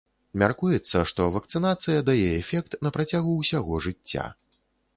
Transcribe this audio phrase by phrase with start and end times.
[0.43, 4.25] Мяркуецца, што вакцынацыя дае эфект на працягу ўсяго жыцця.